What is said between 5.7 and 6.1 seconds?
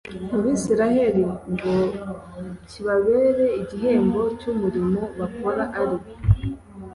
ari